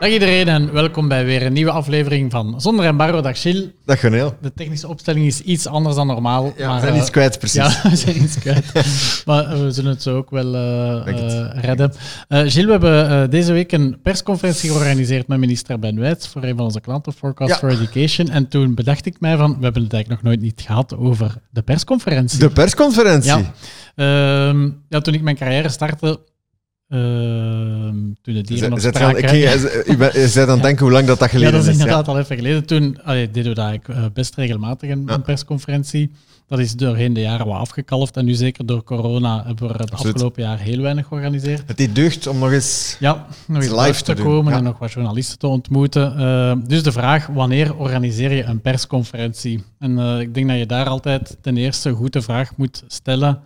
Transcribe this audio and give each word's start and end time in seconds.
Dag 0.00 0.10
iedereen 0.12 0.48
en 0.48 0.72
welkom 0.72 1.08
bij 1.08 1.24
weer 1.24 1.42
een 1.46 1.52
nieuwe 1.52 1.70
aflevering 1.70 2.30
van 2.30 2.60
Zonder 2.60 2.84
Embargo. 2.84 3.20
Dag 3.20 3.40
Gilles. 3.40 3.64
Dag 3.84 4.00
Goneel. 4.00 4.36
De 4.40 4.52
technische 4.54 4.88
opstelling 4.88 5.26
is 5.26 5.40
iets 5.40 5.66
anders 5.66 5.94
dan 5.96 6.06
normaal. 6.06 6.52
Ja, 6.56 6.66
maar, 6.66 6.74
we 6.74 6.80
zijn 6.80 6.94
eh, 6.94 7.00
iets 7.00 7.10
kwijt, 7.10 7.38
precies. 7.38 7.56
Ja, 7.56 7.80
we 7.90 7.96
zijn 7.96 8.22
iets 8.22 8.38
kwijt. 8.38 8.72
maar 9.26 9.62
we 9.64 9.70
zullen 9.70 9.90
het 9.90 10.02
zo 10.02 10.16
ook 10.16 10.30
wel 10.30 10.52
het. 11.04 11.18
eh, 11.18 11.48
redden. 11.62 11.92
Gilles, 12.28 12.54
we 12.64 12.70
hebben 12.70 13.30
deze 13.30 13.52
week 13.52 13.72
een 13.72 13.98
persconferentie 14.02 14.70
georganiseerd 14.70 15.26
met 15.26 15.38
minister 15.38 15.78
Ben 15.78 16.00
Wijts 16.00 16.28
voor 16.28 16.42
een 16.42 16.56
van 16.56 16.64
onze 16.64 16.80
klanten, 16.80 17.12
Forecast 17.12 17.50
Ja. 17.50 17.56
for 17.56 17.68
Education. 17.70 18.28
En 18.28 18.48
toen 18.48 18.74
bedacht 18.74 19.06
ik 19.06 19.20
mij 19.20 19.36
van, 19.36 19.56
we 19.58 19.64
hebben 19.64 19.82
het 19.82 19.92
eigenlijk 19.92 20.22
nog 20.22 20.32
nooit 20.32 20.44
niet 20.44 20.60
gehad 20.66 20.96
over 20.96 21.34
de 21.50 21.62
persconferentie. 21.62 22.38
De 22.38 22.50
persconferentie. 22.50 23.30
Ja. 23.30 23.52
Ehm, 24.48 24.68
ja, 24.88 25.00
toen 25.00 25.14
ik 25.14 25.22
mijn 25.22 25.36
carrière 25.36 25.68
startte, 25.68 26.20
toen 28.24 28.34
de 28.34 28.40
dieren 28.40 28.70
nog 28.70 28.80
Zet- 28.80 28.94
spraken... 28.96 29.36
je 29.36 29.96
bent- 29.98 30.48
aan 30.48 30.60
denken 30.68 30.84
hoe 30.84 30.92
lang 30.92 31.06
dat, 31.06 31.18
dat 31.18 31.30
Ja, 31.30 31.34
geleden 31.38 31.52
dat 31.52 31.62
is 31.62 31.68
is. 31.68 31.72
inderdaad 31.78 32.08
al 32.08 32.18
even 32.18 32.36
geleden. 32.36 32.64
Toen 32.66 32.98
allee, 33.02 33.30
deden 33.30 33.48
we 33.48 33.54
dat 33.54 33.66
eigenlijk, 33.66 34.00
eh, 34.00 34.06
best 34.12 34.34
regelmatig, 34.34 34.90
een, 34.90 35.02
Ja. 35.06 35.14
een 35.14 35.22
persconferentie. 35.22 36.10
Dat 36.46 36.58
is 36.58 36.72
doorheen 36.74 37.12
de 37.12 37.20
jaren 37.20 37.46
wat 37.46 37.58
afgekalfd. 37.58 38.16
En 38.16 38.24
nu 38.24 38.34
zeker 38.34 38.66
door 38.66 38.82
corona 38.84 39.44
hebben 39.46 39.66
we 39.68 39.72
het 39.72 39.90
Absoluut. 39.90 40.14
afgelopen 40.14 40.42
jaar 40.42 40.58
heel 40.58 40.80
weinig 40.80 41.06
georganiseerd. 41.06 41.62
Het 41.66 41.76
deed 41.76 41.94
deugd 41.94 42.26
om 42.26 42.38
nog 42.38 42.52
eens... 42.52 42.96
Ja, 43.00 43.26
nog 43.46 43.62
eens 43.62 43.72
live 43.72 44.02
te 44.02 44.14
te 44.14 44.22
komen 44.22 44.52
ja. 44.52 44.58
en 44.58 44.64
nog 44.64 44.78
wat 44.78 44.92
journalisten 44.92 45.38
te 45.38 45.46
ontmoeten. 45.46 46.16
Eh, 46.18 46.56
dus 46.66 46.82
de 46.82 46.92
vraag, 46.92 47.26
wanneer 47.26 47.76
organiseer 47.76 48.32
je 48.32 48.42
een 48.42 48.60
persconferentie? 48.60 49.64
En 49.78 49.98
eh, 49.98 50.20
ik 50.20 50.34
denk 50.34 50.48
dat 50.48 50.58
je 50.58 50.66
daar 50.66 50.86
altijd 50.86 51.36
ten 51.40 51.56
eerste 51.56 51.90
goed 51.90 52.12
de 52.12 52.22
vraag 52.22 52.56
moet 52.56 52.84
stellen. 52.86 53.40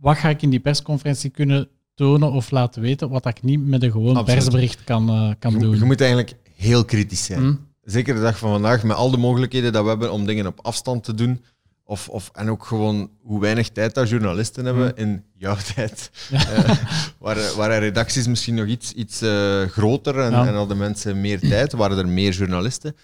Wat 0.00 0.16
ga 0.16 0.28
ik 0.28 0.42
in 0.42 0.50
die 0.50 0.60
persconferentie 0.60 1.30
kunnen 1.30 1.68
tonen 1.96 2.32
of 2.32 2.50
laten 2.50 2.82
weten, 2.82 3.08
wat 3.08 3.26
ik 3.26 3.42
niet 3.42 3.66
met 3.66 3.82
een 3.82 3.90
gewoon 3.90 4.16
Absoluut. 4.16 4.40
persbericht 4.42 4.84
kan, 4.84 5.08
eh, 5.08 5.30
kan 5.38 5.52
Je, 5.52 5.58
doen? 5.58 5.78
je 5.78 5.84
moet 5.84 6.00
eigenlijk 6.00 6.34
heel 6.54 6.84
kritisch 6.84 7.24
zijn. 7.24 7.40
Hm? 7.40 7.54
Zeker 7.84 8.14
de 8.14 8.20
dag 8.20 8.38
van 8.38 8.50
vandaag, 8.50 8.82
met 8.82 8.96
al 8.96 9.10
de 9.10 9.16
mogelijkheden 9.16 9.72
dat 9.72 9.82
we 9.82 9.88
hebben 9.88 10.12
om 10.12 10.26
dingen 10.26 10.46
op 10.46 10.58
afstand 10.62 11.04
te 11.04 11.14
doen. 11.14 11.44
Of, 11.88 12.08
of, 12.08 12.30
en 12.34 12.50
ook 12.50 12.64
gewoon 12.64 13.10
hoe 13.22 13.40
weinig 13.40 13.68
tijd 13.68 13.94
dat 13.94 14.08
journalisten 14.08 14.64
hebben 14.64 14.96
in 14.96 15.22
jouw 15.36 15.56
tijd. 15.74 16.10
Eh, 16.30 16.74
waar, 17.18 17.36
waren 17.56 17.78
redacties 17.78 18.26
misschien 18.26 18.54
nog 18.54 18.66
iets, 18.66 18.92
iets 18.92 19.20
eh, 19.20 19.62
groter 19.62 20.18
en, 20.18 20.30
Ja. 20.30 20.46
en 20.46 20.54
hadden 20.54 20.76
mensen 20.76 21.20
meer 21.20 21.40
tijd, 21.40 21.72
waren 21.72 21.98
er 21.98 22.08
meer 22.08 22.32
journalisten. 22.32 22.96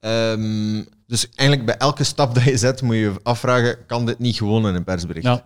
Ehm, 0.00 0.82
dus 1.06 1.28
eigenlijk 1.34 1.68
bij 1.68 1.76
elke 1.78 2.04
stap 2.04 2.34
dat 2.34 2.42
je 2.44 2.56
zet, 2.56 2.82
moet 2.82 2.94
je 2.94 3.00
je 3.00 3.12
afvragen, 3.22 3.76
kan 3.86 4.06
dit 4.06 4.18
niet 4.18 4.36
gewoon 4.36 4.66
in 4.68 4.74
een 4.74 4.84
persbericht? 4.84 5.26
Ja. 5.26 5.44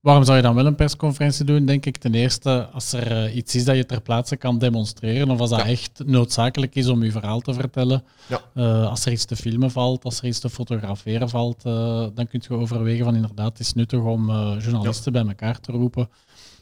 Waarom 0.00 0.24
zou 0.24 0.36
je 0.36 0.42
dan 0.42 0.54
wel 0.54 0.66
een 0.66 0.74
persconferentie 0.74 1.44
doen? 1.44 1.64
Denk 1.66 1.86
ik 1.86 1.96
ten 1.96 2.14
eerste 2.14 2.68
als 2.72 2.92
er 2.92 3.24
eh, 3.24 3.36
iets 3.36 3.54
is 3.54 3.64
dat 3.64 3.76
je 3.76 3.86
ter 3.86 4.00
plaatse 4.00 4.36
kan 4.36 4.58
demonstreren, 4.58 5.30
of 5.30 5.40
als 5.40 5.50
dat 5.50 5.58
Ja. 5.58 5.66
echt 5.66 6.02
noodzakelijk 6.06 6.74
is 6.74 6.88
om 6.88 7.02
je 7.04 7.10
verhaal 7.10 7.40
te 7.40 7.52
vertellen. 7.54 8.04
Ja. 8.28 8.40
Eh, 8.54 8.88
als 8.90 9.04
er 9.06 9.12
iets 9.12 9.24
te 9.24 9.36
filmen 9.36 9.70
valt, 9.70 10.04
als 10.04 10.18
er 10.18 10.26
iets 10.26 10.38
te 10.38 10.50
fotograferen 10.50 11.28
valt, 11.28 11.64
eh, 11.64 11.72
dan 12.14 12.28
kun 12.28 12.42
je 12.48 12.54
overwegen 12.54 13.04
van 13.04 13.14
inderdaad, 13.14 13.48
het 13.48 13.60
is 13.60 13.72
nuttig 13.72 14.00
om 14.00 14.26
journalisten 14.60 15.12
bij 15.12 15.26
elkaar 15.26 15.60
te 15.60 15.72
roepen. 15.72 16.08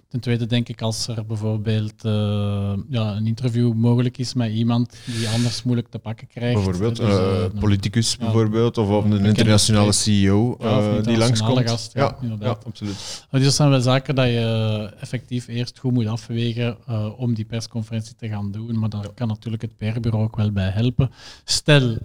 Ten 0.09 0.21
tweede 0.21 0.47
denk 0.47 0.69
ik 0.69 0.83
als 0.83 1.09
er 1.09 1.27
bijvoorbeeld 1.27 2.05
eh, 2.05 2.73
ja, 2.89 3.17
een 3.17 3.27
interview 3.27 3.73
mogelijk 3.73 4.19
is 4.19 4.35
met 4.35 4.51
iemand 4.53 4.97
die 5.05 5.29
anders 5.29 5.63
moeilijk 5.63 5.89
te 5.89 5.99
pakken 5.99 6.27
krijgt. 6.27 6.55
Bijvoorbeeld 6.55 6.97
Dus, 6.97 7.07
een 7.15 7.21
eh, 7.35 7.45
uh, 7.55 7.61
politicus, 7.61 8.13
ja, 8.13 8.19
bijvoorbeeld, 8.25 8.79
of, 8.79 8.89
of 8.89 9.05
een 9.05 9.25
internationale. 9.25 9.93
CEO 9.93 10.57
Ja, 10.61 10.67
een 10.79 10.97
eh, 10.99 11.05
die 11.05 11.17
langskomt. 11.17 11.69
gast, 11.71 11.93
ja, 11.93 12.03
ja, 12.03 12.17
inderdaad. 12.23 12.59
ja, 12.63 12.69
absoluut. 12.69 13.27
Maar 13.31 13.41
dit 13.41 13.53
zijn 13.53 13.71
wel 13.71 13.81
zaken 13.81 14.15
dat 14.15 14.27
je 14.27 14.91
effectief 15.01 15.47
eerst 15.49 15.79
goed 15.79 15.93
moet 15.93 16.07
afwegen 16.07 16.77
om 17.19 17.35
die 17.35 17.45
persconferentie 17.45 18.15
te 18.15 18.29
gaan 18.29 18.51
doen. 18.53 18.79
Maar 18.79 18.89
daar 18.89 19.13
kan 19.15 19.29
natuurlijk 19.29 19.63
het 19.63 19.77
PR-bureau 19.77 20.25
ook 20.25 20.37
wel 20.37 20.51
bij 20.53 20.69
helpen. 20.71 21.11
Stel, 21.45 21.97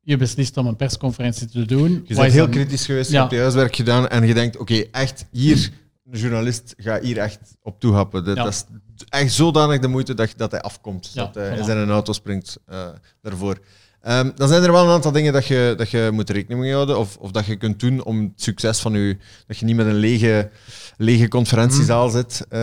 je 0.00 0.16
beslist 0.16 0.56
om 0.56 0.66
een 0.66 0.76
persconferentie 0.76 1.46
te 1.48 1.64
doen. 1.64 1.90
Je 2.06 2.14
bent 2.14 2.32
heel 2.32 2.42
dan- 2.42 2.50
kritisch 2.50 2.86
geweest, 2.86 3.08
je 3.10 3.14
Ja. 3.14 3.20
hebt 3.20 3.32
je 3.32 3.38
huiswerk 3.40 3.76
gedaan 3.76 4.08
en 4.08 4.26
je 4.26 4.34
denkt, 4.34 4.58
oké, 4.58 4.74
echt 4.90 5.26
hier, 5.30 5.70
een 6.10 6.18
journalist 6.18 6.74
gaat 6.76 7.02
hier 7.02 7.18
echt 7.18 7.38
op 7.62 7.80
toehappen. 7.80 8.24
Dat, 8.24 8.36
Ja. 8.36 8.44
dat 8.44 8.52
is 8.52 8.64
echt 9.08 9.32
zodanig 9.32 9.78
de 9.78 9.88
moeite 9.88 10.14
dat, 10.14 10.32
dat 10.36 10.50
hij 10.50 10.60
afkomt, 10.60 11.10
Ja, 11.14 11.24
dat 11.24 11.34
hij 11.34 11.56
in 11.58 11.64
zijn 11.64 11.90
auto 11.90 12.12
springt 12.12 12.58
eh, 12.66 12.88
daarvoor. 13.22 13.58
Ehm, 14.00 14.30
dan 14.34 14.48
zijn 14.48 14.62
er 14.62 14.72
wel 14.72 14.84
een 14.84 14.90
aantal 14.90 15.12
dingen 15.12 15.32
dat 15.32 15.46
je, 15.46 15.74
dat 15.76 15.90
je 15.90 16.08
moet 16.12 16.30
rekening 16.30 16.60
mee 16.60 16.72
houden 16.72 16.98
of, 16.98 17.16
of 17.16 17.30
dat 17.30 17.46
je 17.46 17.56
kunt 17.56 17.80
doen 17.80 18.04
om 18.04 18.20
het 18.20 18.42
succes 18.42 18.78
van 18.80 18.92
je... 18.92 19.16
Dat 19.46 19.58
je 19.58 19.64
niet 19.64 19.76
met 19.76 19.86
een 19.86 19.94
lege, 19.94 20.50
lege 20.96 21.28
conferentiezaal 21.28 22.06
Mhm. 22.06 22.16
zit, 22.16 22.46
eh, 22.48 22.60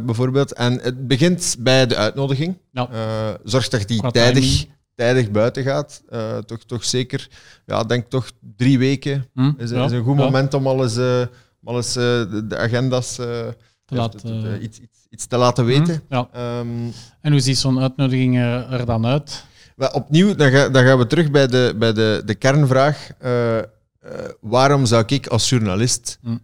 bijvoorbeeld. 0.00 0.52
En 0.52 0.80
het 0.80 1.06
begint 1.06 1.56
bij 1.58 1.86
de 1.86 1.96
uitnodiging. 1.96 2.58
Eh, 2.72 3.28
zorg 3.44 3.68
dat 3.68 3.80
je 3.80 3.86
die 3.86 4.10
tijdig, 4.10 4.66
tijdig 4.94 5.30
buiten 5.30 5.62
gaat. 5.62 6.02
Eh, 6.08 6.38
toch, 6.38 6.64
toch 6.64 6.84
zeker, 6.84 7.28
ja, 7.66 7.84
denk 7.84 8.10
toch 8.10 8.30
drie 8.56 8.78
weken 8.78 9.26
Hm? 9.34 9.52
is, 9.56 9.70
Ja, 9.70 9.84
is 9.84 9.92
een 9.92 10.04
goed 10.04 10.18
ja, 10.18 10.24
moment 10.24 10.54
om 10.54 10.66
alles, 10.66 10.96
eh, 11.62 11.68
om 11.68 11.74
alles 11.74 11.96
eh, 11.96 12.02
de, 12.30 12.46
de 12.48 12.56
agenda's 12.58 13.18
eh, 13.18 13.26
te 13.84 14.10
eh, 14.24 14.62
iets, 14.62 14.78
iets, 14.78 15.06
iets 15.10 15.26
te 15.26 15.36
laten 15.36 15.64
weten. 15.64 16.02
hm? 16.08 16.14
Ja. 16.14 16.28
Ehm, 16.32 16.68
En 17.20 17.30
hoe 17.32 17.40
ziet 17.40 17.58
zo'n 17.58 17.80
uitnodiging 17.80 18.36
er, 18.38 18.72
er 18.72 18.86
dan 18.86 19.06
uit? 19.06 19.44
maar 19.76 19.92
opnieuw, 19.92 20.34
dan, 20.34 20.50
ga- 20.50 20.68
dan 20.68 20.84
gaan 20.84 20.98
we 20.98 21.06
terug 21.06 21.30
bij 21.30 21.46
de, 21.46 21.74
bij 21.78 21.92
de, 21.92 22.22
de 22.24 22.34
kernvraag. 22.34 23.08
Waarom 24.40 24.86
zou 24.86 25.04
ik 25.06 25.26
als 25.26 25.48
journalist 25.48 26.18
Hm. 26.22 26.36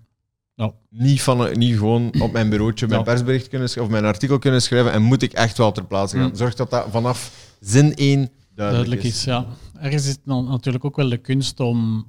Niet, 0.91 1.22
van, 1.22 1.59
niet 1.59 1.77
gewoon 1.77 2.15
op 2.21 2.33
mijn 2.33 2.48
bureautje 2.48 2.87
mijn 2.87 3.03
persbericht 3.04 3.48
kunnen 3.48 3.69
schrijven 3.69 3.94
of 3.94 4.00
mijn 4.00 4.12
artikel 4.12 4.38
kunnen 4.38 4.62
schrijven 4.62 4.93
en 4.93 5.03
moet 5.03 5.22
ik 5.22 5.33
echt 5.33 5.59
wel 5.59 5.72
ter 5.72 5.84
plaatse 5.87 6.16
gaan? 6.16 6.28
Hm. 6.31 6.37
Zorg 6.37 6.54
dat 6.54 6.71
dat 6.71 6.87
vanaf 6.91 7.50
zin 7.60 7.94
1 7.94 7.94
duidelijk, 7.94 8.31
Duidelijk 8.54 9.03
is, 9.03 9.25
ja. 9.25 9.47
Ergens 9.81 10.03
is 10.03 10.09
het 10.09 10.21
dan 10.25 10.44
natuurlijk 10.48 10.84
ook 10.84 10.97
wel 10.97 11.09
de 11.09 11.16
kunst 11.16 11.60
om 11.60 12.06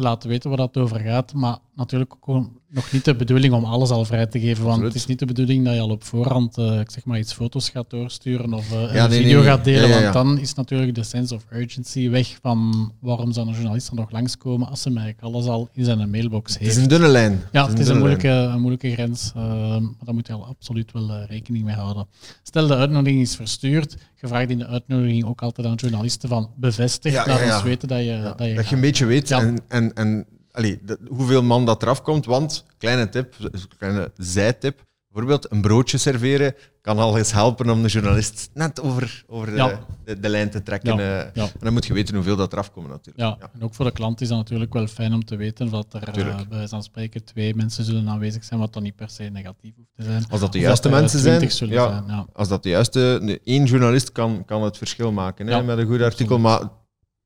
te 0.00 0.06
laten 0.06 0.28
weten 0.28 0.48
waar 0.48 0.58
dat 0.58 0.76
over 0.76 1.00
gaat, 1.00 1.34
maar 1.34 1.58
natuurlijk 1.74 2.14
ook 2.14 2.50
nog 2.72 2.92
niet 2.92 3.04
de 3.04 3.14
bedoeling 3.16 3.52
om 3.54 3.64
alles 3.64 3.90
al 3.90 4.04
vrij 4.04 4.26
te 4.26 4.40
geven, 4.40 4.56
want 4.56 4.68
Absoluut. 4.68 4.92
het 4.92 5.02
is 5.02 5.08
niet 5.08 5.18
de 5.18 5.26
bedoeling 5.26 5.64
dat 5.64 5.74
je 5.74 5.80
al 5.80 5.88
op 5.90 6.04
voorhand, 6.04 6.58
ik 6.58 6.90
zeg 6.90 7.04
maar, 7.04 7.18
iets 7.18 7.32
foto's 7.32 7.68
gaat 7.68 7.90
doorsturen 7.90 8.52
of 8.52 8.72
eh, 8.72 8.94
Ja, 8.94 9.04
een 9.04 9.10
nee, 9.10 9.22
video 9.22 9.38
nee. 9.38 9.48
gaat 9.48 9.64
delen, 9.64 9.88
Ja, 9.88 10.00
want 10.00 10.12
dan 10.12 10.38
is 10.38 10.54
natuurlijk 10.54 10.94
de 10.94 11.02
sense 11.02 11.34
of 11.34 11.44
urgency 11.52 12.08
weg 12.10 12.38
van 12.42 12.92
waarom 13.00 13.32
zou 13.32 13.46
een 13.48 13.52
journalist 13.54 13.88
er 13.88 13.94
nog 13.94 14.10
langskomen 14.10 14.68
als 14.68 14.82
ze 14.82 14.90
mij 14.90 15.02
eigenlijk 15.02 15.34
alles 15.34 15.46
al 15.46 15.68
in 15.72 15.84
zijn 15.84 16.10
mailbox 16.10 16.52
Het 16.52 16.60
is 16.62 16.66
heeft. 16.66 16.78
een 16.80 16.88
dunne 16.88 17.08
lijn. 17.08 17.42
Ja, 17.52 17.68
het 17.68 17.78
is 17.78 17.88
een 17.88 17.98
moeilijke, 17.98 18.28
een 18.28 18.60
moeilijke 18.60 18.90
grens, 18.92 19.32
eh, 19.36 19.42
maar 19.78 20.04
daar 20.04 20.14
moet 20.14 20.26
je 20.26 20.32
al 20.32 20.46
absoluut 20.46 20.92
wel 20.92 21.24
rekening 21.28 21.64
mee 21.64 21.74
houden. 21.74 22.06
Stel, 22.42 22.66
de 22.66 22.76
uitnodiging 22.76 23.20
is 23.22 23.36
verstuurd, 23.36 23.96
je 24.20 24.26
vraagt 24.26 24.50
in 24.50 24.58
de 24.58 24.66
uitnodiging 24.66 25.24
ook 25.24 25.42
altijd 25.42 25.66
aan 25.66 25.74
journalisten 25.74 26.28
van 26.28 26.50
bevestig, 26.56 27.12
ja. 27.12 27.54
ons 27.54 27.62
weten 27.62 27.88
dat 27.88 27.98
je, 27.98 28.04
Ja, 28.04 28.22
dat 28.22 28.38
dat 28.38 28.46
je, 28.46 28.52
je, 28.52 28.58
gaat. 28.62 28.72
een 28.72 28.80
beetje 28.80 29.04
weet 29.06 29.30
en, 29.30 29.58
en, 29.68 29.94
en 29.94 30.26
allee, 30.52 30.78
de- 30.82 30.98
hoeveel 31.08 31.42
man 31.42 31.66
dat 31.66 31.82
eraf 31.82 32.02
komt. 32.02 32.26
Want, 32.26 32.64
kleine 32.78 33.08
tip, 33.08 33.34
kleine 33.78 34.10
zijtip, 34.16 34.84
bijvoorbeeld 35.08 35.52
een 35.52 35.60
broodje 35.60 35.98
serveren 35.98 36.54
kan 36.80 36.98
al 36.98 37.18
eens 37.18 37.32
helpen 37.32 37.70
om 37.70 37.82
de 37.82 37.88
journalist 37.88 38.50
net 38.54 38.80
over, 38.82 39.24
over 39.26 39.56
Ja. 39.56 39.80
de, 40.04 40.20
de 40.20 40.28
lijn 40.28 40.50
te 40.50 40.62
trekken. 40.62 40.96
Ja, 40.96 41.20
eh. 41.20 41.34
ja. 41.34 41.42
En 41.42 41.50
dan 41.60 41.72
moet 41.72 41.86
je 41.86 41.92
weten 41.92 42.14
hoeveel 42.14 42.36
dat 42.36 42.52
eraf 42.52 42.72
komt 42.72 42.88
natuurlijk. 42.88 43.18
Ja, 43.18 43.50
en 43.54 43.62
ook 43.62 43.74
voor 43.74 43.84
de 43.84 43.92
klant 43.92 44.20
is 44.20 44.28
dat 44.28 44.36
natuurlijk 44.36 44.72
wel 44.72 44.86
fijn 44.86 45.12
om 45.12 45.24
te 45.24 45.36
weten 45.36 45.70
dat 45.70 45.94
er 45.94 46.18
eh, 46.26 46.40
bij 46.48 46.68
van 46.68 46.82
spreken 46.82 47.24
twee 47.24 47.54
mensen 47.54 47.84
zullen 47.84 48.08
aanwezig 48.08 48.44
zijn, 48.44 48.60
wat 48.60 48.72
dan 48.72 48.82
niet 48.82 48.96
per 48.96 49.10
se 49.10 49.22
negatief 49.22 49.74
hoeft 49.76 49.94
te 49.94 50.02
zijn. 50.02 50.24
Als 50.28 50.40
dat 50.40 50.52
de 50.52 50.58
juiste 50.58 50.88
eh, 50.88 50.94
mensen 50.94 51.18
zijn, 51.20 51.36
20 51.36 51.58
zullen 51.58 51.74
ja, 51.74 51.88
zijn, 51.88 52.04
ja. 52.06 52.26
als 52.32 52.48
dat 52.48 52.62
de 52.62 52.68
juiste, 52.68 53.38
één 53.44 53.64
journalist 53.64 54.12
kan, 54.12 54.44
kan 54.44 54.62
het 54.62 54.76
verschil 54.76 55.12
maken 55.12 55.46
hè, 55.46 55.62
met 55.62 55.78
een 55.78 55.86
goed 55.86 56.02
artikel. 56.02 56.38
Maar 56.38 56.62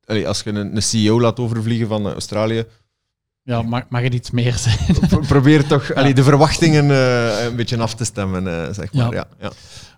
allee, 0.04 0.28
als 0.28 0.42
je 0.42 0.50
een, 0.50 0.76
een 0.76 0.82
CEO 0.82 1.20
laat 1.20 1.40
overvliegen 1.40 1.88
van 1.88 2.06
Australië, 2.12 2.64
Ja, 3.46 3.62
mag, 3.62 3.82
mag 3.88 4.02
het 4.02 4.14
iets 4.14 4.30
meer 4.30 4.52
zijn? 4.54 4.78
pro- 5.08 5.18
probeer 5.20 5.66
toch 5.66 5.94
allee, 5.94 6.14
de 6.14 6.22
verwachtingen 6.22 6.90
eh, 6.90 7.44
een 7.44 7.56
beetje 7.56 7.78
af 7.78 7.94
te 7.94 8.04
stemmen. 8.04 8.46
eh, 8.48 8.72
zeg 8.72 8.92
maar. 8.92 9.04
Ja. 9.12 9.12
Ja. 9.12 9.26
Ja, 9.40 9.50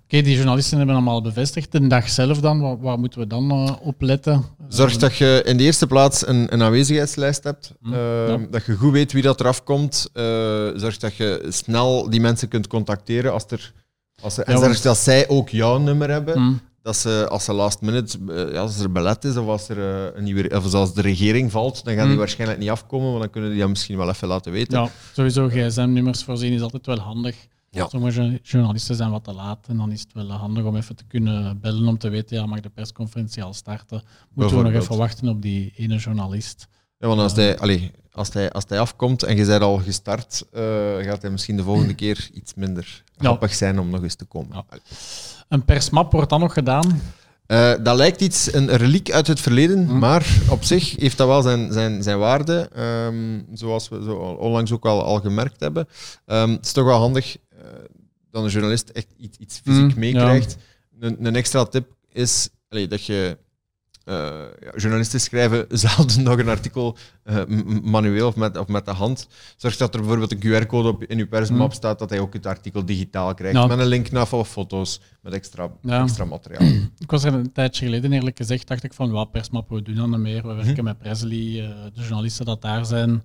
Oké, 0.05 0.23
die 0.23 0.37
journalisten 0.37 0.77
hebben 0.79 0.95
allemaal 0.95 1.23
bevestigd. 1.23 1.73
De 1.73 1.87
dag 1.87 2.09
zelf 2.09 2.41
dan, 2.41 2.61
waar, 2.61 2.79
waar 2.81 2.99
moeten 2.99 3.21
we 3.21 3.27
dan 3.27 3.51
eh, 3.51 3.73
op 3.83 4.01
letten? 4.03 4.45
Zorg 4.69 4.97
dat 4.97 5.17
je 5.17 5.43
in 5.45 5.57
de 5.57 5.63
eerste 5.63 5.87
plaats 5.87 6.27
een, 6.27 6.53
een 6.53 6.63
aanwezigheidslijst 6.63 7.45
hebt. 7.45 7.73
Hm, 7.83 7.95
ja. 7.95 8.39
Dat 8.51 8.65
je 8.67 8.75
goed 8.77 8.93
weet 8.93 9.13
wie 9.13 9.23
dat 9.23 9.41
eraf 9.41 9.65
komt. 9.65 10.09
Zorg 10.75 10.97
dat 10.99 11.15
je 11.17 11.47
snel 11.49 12.11
die 12.11 12.21
mensen 12.21 12.49
kunt 12.49 12.67
contacteren. 12.67 13.33
Als 13.33 13.45
er, 13.49 13.73
als 14.23 14.35
ze, 14.35 14.43
en 14.45 14.53
Ja, 14.55 14.59
zorg 14.61 14.81
dat 14.81 14.99
zij 14.99 15.29
ook 15.29 15.49
jouw 15.49 15.79
nummer 15.79 16.11
hebben. 16.11 16.35
hm, 16.35 16.53
Dat 16.87 16.97
ze, 16.97 17.27
als 17.31 17.45
ze 17.45 17.53
last 17.53 17.81
minute, 17.81 18.19
eh, 18.29 18.53
ja, 18.53 18.61
als 18.61 18.79
er 18.79 18.93
belet 18.93 19.25
is 19.25 19.37
of 19.37 19.47
als, 19.47 19.69
er, 19.69 19.79
eh, 20.07 20.17
een 20.17 20.25
nieuwe, 20.25 20.51
of 20.57 20.75
als 20.75 20.95
de 20.95 21.01
regering 21.01 21.51
valt, 21.53 21.85
dan 21.85 21.95
gaan 21.95 22.03
die 22.05 22.13
Hm. 22.13 22.19
waarschijnlijk 22.19 22.59
niet 22.61 22.71
afkomen. 22.71 23.09
Want 23.09 23.21
dan 23.21 23.31
kunnen 23.31 23.51
die 23.51 23.61
dat 23.61 23.69
misschien 23.69 23.97
wel 23.97 24.09
even 24.09 24.29
laten 24.29 24.53
weten. 24.53 24.79
Ja, 24.81 24.89
sowieso 25.13 25.49
gsm-nummers 25.49 26.25
voorzien 26.25 26.53
is 26.53 26.61
altijd 26.61 26.87
wel 26.87 26.99
handig. 26.99 27.37
Ja. 27.71 27.89
Sommige 27.89 28.21
jour- 28.23 28.39
journalisten 28.43 28.95
zijn 28.97 29.11
wat 29.11 29.25
te 29.25 29.33
laat 29.33 29.67
en 29.69 29.77
dan 29.77 29.91
is 29.93 30.01
het 30.01 30.13
wel 30.13 30.31
handig 30.31 30.65
om 30.65 30.77
even 30.77 30.97
te 30.97 31.05
kunnen 31.05 31.61
bellen 31.61 31.89
om 31.89 31.99
te 31.99 32.09
weten, 32.09 32.37
ja, 32.37 32.47
mag 32.47 32.61
de 32.61 32.69
persconferentie 32.69 33.43
al 33.43 33.55
starten? 33.55 34.03
Moeten 34.35 34.57
we 34.57 34.63
nog 34.63 34.73
even 34.73 34.97
wachten 34.97 35.29
op 35.29 35.43
die 35.43 35.73
ene 35.77 35.97
journalist? 35.97 36.69
Ja, 36.99 37.07
want 37.07 37.21
als 37.21 37.35
hij, 37.35 37.59
allee, 37.59 37.91
als, 38.13 38.33
hij, 38.33 38.53
als 38.53 38.65
hij 38.69 38.81
afkomt 38.81 39.23
en 39.23 39.37
je 39.37 39.47
bent 39.47 39.63
al 39.63 39.79
gestart, 39.79 40.47
uh, 40.53 40.63
gaat 41.01 41.23
hij 41.23 41.31
misschien 41.31 41.57
de 41.57 41.63
volgende 41.63 41.95
keer 42.05 42.29
iets 42.33 42.55
minder 42.55 43.05
grappig 43.17 43.55
zijn 43.55 43.79
om 43.79 43.91
nog 43.91 44.03
eens 44.03 44.15
te 44.15 44.25
komen. 44.25 44.65
Een 45.49 45.65
persmap 45.65 46.13
wordt 46.13 46.31
dan 46.31 46.41
nog 46.41 46.53
gedaan? 46.53 47.01
Uh, 47.47 47.75
dat 47.83 47.97
lijkt 47.97 48.21
iets, 48.21 48.53
een 48.53 48.77
reliek 48.77 49.11
uit 49.11 49.27
het 49.27 49.41
verleden, 49.41 49.79
mm. 49.79 49.99
maar 49.99 50.27
op 50.51 50.65
zich 50.65 50.97
heeft 50.97 51.17
dat 51.17 51.27
wel 51.27 51.43
zijn, 51.43 51.73
zijn, 51.73 52.03
zijn 52.03 52.19
waarde, 52.19 52.71
um, 52.77 53.47
zoals 53.53 53.89
we 53.89 54.03
zo 54.05 54.15
onlangs 54.17 54.73
ook 54.73 54.87
al, 54.87 55.03
al 55.05 55.21
gemerkt 55.21 55.61
hebben. 55.61 55.89
Um, 56.27 56.51
het 56.51 56.65
is 56.65 56.73
toch 56.73 56.85
wel 56.85 56.99
handig 56.99 57.37
uh, 57.37 57.61
dat 58.31 58.45
een 58.45 58.51
journalist 58.51 58.89
echt 58.89 59.07
iets, 59.17 59.39
iets 59.39 59.61
fysiek 59.65 59.95
mm, 59.95 59.99
meekrijgt. 59.99 60.57
Ja. 61.01 61.07
Een, 61.07 61.27
een, 61.27 61.37
extra 61.37 61.65
tip 61.65 61.87
is 62.13 62.49
allee, 62.69 62.89
dat 62.89 63.05
je 63.05 63.39
uh, 64.09 64.15
ja, 64.61 64.71
journalisten 64.77 65.21
schrijven 65.21 65.67
zelden 65.79 66.23
nog 66.23 66.39
een 66.39 66.49
artikel 66.49 66.97
uh, 67.25 67.43
manueel 67.83 68.27
of 68.27 68.37
met, 68.37 68.57
of 68.57 68.69
met 68.69 68.85
de 68.85 68.91
hand. 68.91 69.29
Zorg 69.57 69.77
dat 69.77 69.95
er 69.95 70.01
bijvoorbeeld 70.01 70.33
een 70.33 70.65
QR-code 70.65 71.07
in 71.07 71.19
je 71.19 71.27
persmap 71.27 71.69
mm. 71.69 71.75
staat, 71.75 71.99
dat 71.99 72.11
hij 72.11 72.21
ook 72.21 72.33
het 72.33 72.47
artikel 72.47 72.85
digitaal 72.85 73.35
krijgt. 73.35 73.67
Met 73.67 73.79
een 73.79 73.87
link 73.87 74.11
naar 74.11 74.27
foto's, 74.27 75.01
met 75.21 75.33
extra, 75.33 75.71
ja. 75.83 76.03
extra 76.03 76.25
materiaal. 76.25 76.69
Ik 76.99 77.11
was 77.11 77.25
er 77.25 77.35
een 77.35 77.53
tijdje 77.53 77.85
geleden 77.85 78.13
eerlijk 78.13 78.37
gezegd, 78.37 78.69
dacht 78.69 78.85
ik 78.85 78.95
van, 78.95 79.11
wat 79.11 79.31
persmap, 79.31 79.69
we 79.69 79.83
doen 79.83 80.11
dan 80.11 80.23
meer. 80.23 80.47
We 80.47 80.55
werken 80.55 80.75
hm. 80.75 80.85
met 80.85 80.99
Presley, 80.99 81.39
uh, 81.39 81.69
de 81.95 82.01
journalisten 82.01 82.45
dat 82.45 82.63
daar 82.63 82.87
zijn 82.87 83.23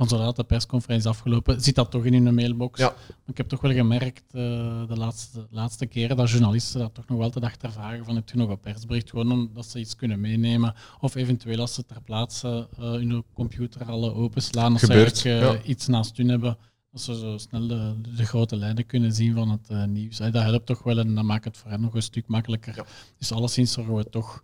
van 0.00 0.08
zodra 0.08 0.32
de 0.32 0.44
persconferentie 0.44 1.08
is 1.08 1.16
afgelopen, 1.16 1.60
zit 1.60 1.74
dat 1.74 1.90
toch 1.90 2.04
in 2.04 2.12
hun 2.12 2.34
mailbox. 2.34 2.80
Ja. 2.80 2.94
ik 3.26 3.36
heb 3.36 3.48
toch 3.48 3.60
wel 3.60 3.72
gemerkt 3.72 4.22
uh, 4.32 4.42
de 4.88 4.96
laatste, 4.96 5.46
laatste 5.50 5.86
keren 5.86 6.16
dat 6.16 6.30
journalisten 6.30 6.80
dat 6.80 6.94
toch 6.94 7.08
nog 7.08 7.18
wel 7.18 7.30
te 7.30 7.40
achtervragen 7.40 8.04
van 8.04 8.14
heb 8.14 8.28
je 8.28 8.36
nog 8.36 8.48
een 8.48 8.60
persbericht, 8.60 9.10
gewoon 9.10 9.32
omdat 9.32 9.66
ze 9.66 9.78
iets 9.78 9.96
kunnen 9.96 10.20
meenemen. 10.20 10.74
Of 11.00 11.14
eventueel 11.14 11.60
als 11.60 11.74
ze 11.74 11.86
ter 11.86 12.02
plaatse 12.02 12.68
uh, 12.78 12.90
hun 12.90 13.24
computer 13.32 13.84
alle 13.84 14.14
openslaan, 14.14 14.72
als 14.72 14.82
Gebeurt, 14.82 15.16
ze 15.16 15.58
uh, 15.62 15.68
iets 15.68 15.86
naast 15.86 16.16
hun 16.16 16.28
hebben, 16.28 16.58
dat 16.90 17.00
ze 17.00 17.18
zo 17.18 17.38
snel 17.38 17.66
de, 17.66 17.94
de 18.16 18.24
grote 18.24 18.56
lijnen 18.56 18.86
kunnen 18.86 19.12
zien 19.12 19.34
van 19.34 19.50
het 19.50 19.86
nieuws. 19.86 20.16
dat 20.16 20.34
helpt 20.34 20.66
toch 20.66 20.82
wel 20.82 20.98
en 20.98 21.14
dat 21.14 21.24
maakt 21.24 21.44
het 21.44 21.56
voor 21.56 21.70
hen 21.70 21.80
nog 21.80 21.94
een 21.94 22.02
stuk 22.02 22.26
makkelijker. 22.26 22.76
Ja. 22.76 22.84
Dus 23.18 23.32
alleszins 23.32 23.72
zorgen 23.72 23.94
we 23.94 24.08
toch 24.08 24.42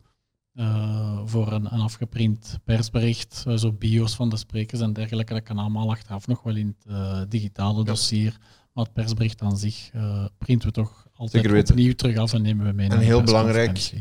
uh, 0.56 1.20
voor 1.24 1.52
een, 1.52 1.74
een, 1.74 1.80
afgeprint 1.80 2.58
persbericht, 2.64 3.44
uh, 3.48 3.56
zo 3.56 3.72
bio's 3.72 4.14
van 4.14 4.28
de 4.28 4.36
sprekers 4.36 4.80
en 4.80 4.92
dergelijke. 4.92 5.32
Dat 5.32 5.42
kan 5.42 5.58
allemaal 5.58 5.90
achteraf 5.90 6.26
nog 6.26 6.42
wel 6.42 6.56
in 6.56 6.66
het 6.66 6.92
uh, 6.92 7.20
digitale 7.28 7.84
dossier. 7.84 8.36
Maar 8.72 8.84
het 8.84 8.92
persbericht 8.92 9.42
aan 9.42 9.56
zich 9.56 9.90
printen 10.38 10.68
we 10.68 10.74
toch 10.74 11.06
altijd 11.14 11.70
opnieuw 11.70 11.94
terug 11.94 12.16
af 12.16 12.32
en 12.32 12.42
nemen 12.42 12.66
we 12.66 12.72
mee. 12.72 12.88
En 12.88 12.98
heel 12.98 13.22
belangrijk, 13.22 13.92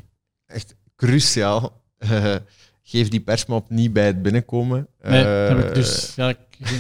echt 0.46 0.76
cruciaal, 0.96 1.82
geef 2.84 3.08
die 3.08 3.22
persmap 3.22 3.70
niet 3.70 3.94
bij 3.94 4.06
het 4.06 4.22
binnenkomen. 4.22 4.88
Nee, 5.02 5.24
heb 5.24 5.68
ik 5.68 5.74
dus 5.74 6.16
ja, 6.16 6.34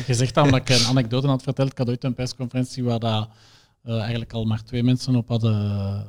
gezegd 0.05 0.33
dat 0.33 0.55
ik 0.55 0.69
een 0.69 0.85
anekdote 0.85 1.27
had 1.27 1.43
verteld. 1.43 1.71
Ik 1.71 1.77
had 1.77 1.89
ooit 1.89 2.03
een 2.03 2.13
persconferentie 2.13 2.83
waar 2.83 2.99
dat 2.99 3.29
uh, 3.87 3.99
eigenlijk 3.99 4.33
al 4.33 4.45
maar 4.45 4.63
twee 4.63 4.83
mensen 4.83 5.15
op 5.15 5.27
hadden 5.27 5.53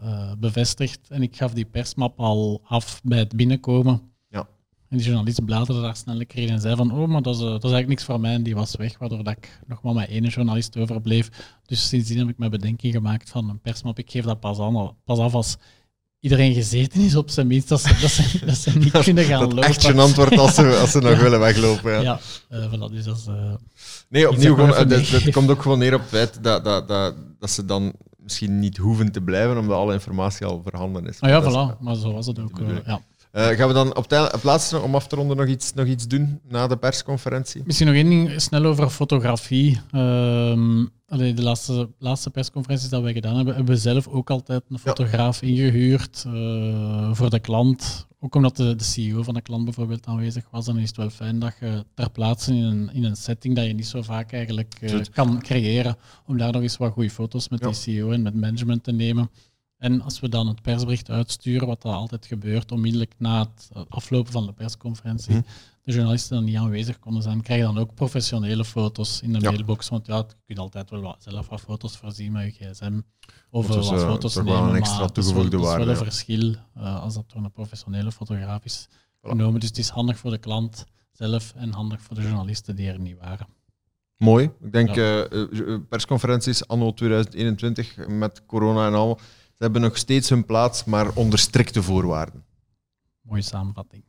uh, 0.04 0.32
bevestigd. 0.38 1.00
En 1.08 1.22
ik 1.22 1.36
gaf 1.36 1.52
die 1.52 1.64
persmap 1.64 2.20
al 2.20 2.60
af 2.64 3.00
bij 3.04 3.18
het 3.18 3.36
binnenkomen. 3.36 4.00
Ja. 4.28 4.48
En 4.88 4.96
die 4.96 5.06
journalist 5.06 5.44
bladerde 5.44 5.80
daar 5.80 5.96
snel 5.96 6.26
keer 6.26 6.50
en 6.50 6.60
zei 6.60 6.76
van, 6.76 6.92
oh, 6.92 7.08
maar 7.08 7.22
dat 7.22 7.34
is, 7.34 7.40
dat 7.40 7.48
is 7.48 7.70
eigenlijk 7.70 7.88
niks 7.88 8.04
voor 8.04 8.20
mij. 8.20 8.34
En 8.34 8.42
die 8.42 8.54
was 8.54 8.76
weg, 8.76 8.98
waardoor 8.98 9.24
dat 9.24 9.36
ik 9.36 9.60
nog 9.66 9.82
maar 9.82 9.94
met 9.94 10.08
één 10.08 10.24
journalist 10.24 10.76
overbleef. 10.76 11.28
Dus 11.66 11.88
sindsdien 11.88 12.18
heb 12.18 12.28
ik 12.28 12.38
me 12.38 12.48
bedenking 12.48 12.92
gemaakt 12.92 13.30
van 13.30 13.48
een 13.48 13.60
persmap. 13.60 13.98
Ik 13.98 14.10
geef 14.10 14.24
dat 14.24 14.40
pas, 14.40 14.58
aan, 14.58 14.96
pas 15.04 15.18
af 15.18 15.34
als 15.34 15.56
iedereen 16.20 16.54
gezeten 16.54 17.00
is 17.00 17.16
op 17.16 17.30
zijn 17.30 17.46
minst, 17.46 17.68
dat 17.68 17.80
ze, 17.80 17.96
dat 18.00 18.10
ze, 18.10 18.38
dat 18.46 18.56
ze 18.56 18.78
niet 18.78 18.98
kunnen 18.98 19.24
gaan 19.24 19.40
dat 19.40 19.52
lopen. 19.52 19.68
echt 19.68 19.90
gênant 19.90 20.14
wordt 20.14 20.38
als 20.38 20.54
ze, 20.54 20.76
als 20.80 20.90
ze 20.90 20.98
nog 20.98 21.20
willen 21.20 21.40
weglopen. 21.40 21.92
Ja, 21.92 22.00
ja 22.00 22.20
uh, 22.50 22.72
voilà, 22.72 22.92
dus 22.92 23.04
dat 23.04 23.16
is... 23.16 23.26
Uh, 23.26 23.54
nee, 24.08 24.28
opnieuw, 24.28 24.54
gewoon, 24.54 25.32
komt 25.32 25.50
ook 25.50 25.62
gewoon 25.62 25.78
neer 25.78 25.94
op 25.94 26.00
het 26.00 26.08
feit 26.08 26.38
dat, 26.42 26.64
dat, 26.64 26.88
dat, 26.88 27.14
dat 27.46 27.54
ze 27.54 27.64
dan 27.64 27.92
misschien 28.16 28.58
niet 28.58 28.76
hoeven 28.76 29.12
te 29.12 29.20
blijven, 29.20 29.58
omdat 29.58 29.76
alle 29.76 29.92
informatie 29.92 30.46
al 30.46 30.62
voorhanden 30.64 31.06
is. 31.06 31.20
Ah, 31.20 31.30
ja, 31.30 31.42
voilà, 31.42 31.78
maar 31.80 31.94
zo 31.94 32.12
was 32.12 32.26
het 32.26 32.38
ook. 32.40 32.60
ja. 32.86 33.00
Uh, 33.32 33.46
gaan 33.46 33.68
we 33.68 33.74
dan 33.74 33.96
op, 33.96 34.42
laatste, 34.42 34.80
om 34.80 34.94
af 34.94 35.06
te 35.06 35.16
ronden, 35.16 35.36
nog 35.36 35.46
iets, 35.46 35.74
nog 35.74 35.86
iets 35.86 36.06
doen 36.06 36.40
na 36.48 36.66
de 36.66 36.76
persconferentie? 36.76 37.62
Misschien 37.64 37.86
nog 37.86 37.96
één 37.96 38.08
ding 38.08 38.40
snel 38.40 38.64
over 38.64 38.90
fotografie. 38.90 39.80
Allee, 41.08 41.34
de 41.34 41.42
laatste, 41.42 41.88
laatste 41.98 42.30
persconferenties 42.30 42.88
dat 42.88 43.02
wij 43.02 43.12
gedaan 43.12 43.36
hebben, 43.36 43.54
hebben 43.54 43.74
we 43.74 43.80
zelf 43.80 44.08
ook 44.08 44.30
altijd 44.30 44.62
een 44.68 44.78
fotograaf 44.78 45.42
ingehuurd 45.42 46.24
uh, 46.26 47.10
voor 47.12 47.30
de 47.30 47.38
klant. 47.38 48.06
Ook 48.26 48.34
omdat 48.34 48.56
de, 48.56 48.76
de, 48.76 48.84
CEO 48.84 49.22
van 49.22 49.34
de 49.34 49.40
klant 49.40 49.64
bijvoorbeeld 49.64 50.06
aanwezig 50.06 50.44
was, 50.50 50.64
dan 50.64 50.78
is 50.78 50.88
het 50.88 50.96
wel 50.96 51.10
fijn 51.10 51.38
dat 51.38 51.54
je 51.60 51.84
ter 51.94 52.10
plaatse 52.10 52.54
in 52.54 52.62
een, 52.62 52.90
in 52.92 53.04
een 53.04 53.16
setting 53.16 53.56
dat 53.56 53.66
je 53.66 53.72
niet 53.72 53.86
zo 53.86 54.02
vaak 54.02 54.32
eigenlijk 54.32 54.76
uh, 54.80 55.00
kan 55.12 55.40
creëren, 55.42 55.96
om 56.24 56.38
daar 56.38 56.52
nog 56.52 56.62
eens 56.62 56.76
wat 56.76 56.92
goede 56.92 57.10
foto's 57.10 57.48
met 57.48 57.60
ja. 57.60 57.66
die 57.66 57.74
CEO 57.74 58.10
en 58.10 58.22
met 58.22 58.34
management 58.34 58.84
te 58.84 58.92
nemen. 58.92 59.30
En 59.78 60.00
als 60.00 60.20
we 60.20 60.28
dan 60.28 60.48
het 60.48 60.62
persbericht 60.62 61.10
uitsturen, 61.10 61.66
wat 61.66 61.82
dat 61.82 61.92
altijd 61.92 62.26
gebeurt, 62.26 62.72
onmiddellijk 62.72 63.14
na 63.18 63.38
het 63.40 63.86
aflopen 63.88 64.32
van 64.32 64.46
de 64.46 64.52
persconferentie, 64.52 65.34
mhm. 65.34 65.42
De 65.86 65.92
journalisten 65.92 66.36
dan 66.36 66.44
niet 66.44 66.56
aanwezig 66.56 66.98
konden 66.98 67.22
zijn, 67.22 67.42
krijgen 67.42 67.66
dan 67.66 67.78
ook 67.78 67.94
professionele 67.94 68.64
foto's 68.64 69.20
in 69.20 69.32
de 69.32 69.40
mailbox. 69.40 69.88
Want 69.88 70.06
ja, 70.06 70.16
je 70.16 70.34
kunt 70.46 70.58
altijd 70.58 70.90
wel 70.90 71.00
wat, 71.00 71.16
zelf 71.18 71.48
wat 71.48 71.60
foto's 71.60 71.96
voorzien 71.96 72.32
met 72.32 72.56
je 72.56 72.64
gsm. 72.64 73.00
Of 73.50 73.66
wat 73.66 73.92
uh, 73.92 73.98
foto's 73.98 74.34
nemen. 74.34 74.52
Wel 74.52 74.68
een 74.68 74.76
extra 74.76 75.06
toegevoegde 75.06 75.58
waarde. 75.58 75.84
Dat 75.84 75.94
is 75.94 75.98
wel 75.98 76.06
een 76.06 76.12
verschil 76.12 76.54
uh, 76.76 77.02
als 77.02 77.14
dat 77.14 77.24
door 77.30 77.44
een 77.44 77.52
professionele 77.52 78.12
fotograaf 78.12 78.64
is 78.64 78.88
genomen. 79.22 79.60
Dus 79.60 79.68
het 79.68 79.78
is 79.78 79.88
handig 79.88 80.18
voor 80.18 80.30
de 80.30 80.38
klant 80.38 80.86
zelf 81.12 81.52
en 81.56 81.72
handig 81.72 82.00
voor 82.00 82.16
de 82.16 82.22
journalisten 82.22 82.76
die 82.76 82.90
er 82.90 83.00
niet 83.00 83.18
waren. 83.18 83.46
Mooi. 84.16 84.50
Ik 84.60 84.72
denk 84.72 84.94
ja. 84.94 85.30
uh, 85.30 85.78
persconferenties 85.88 86.68
anno 86.68 86.92
2021 86.92 88.08
met 88.08 88.46
corona 88.46 88.86
en 88.86 88.94
al 88.94 89.18
ze 89.46 89.62
hebben 89.62 89.80
nog 89.80 89.96
steeds 89.96 90.28
hun 90.28 90.44
plaats, 90.44 90.84
maar 90.84 91.14
onder 91.14 91.38
strikte 91.38 91.82
voorwaarden. 91.82 92.44
Mooie 93.20 93.42
samenvatting. 93.42 94.04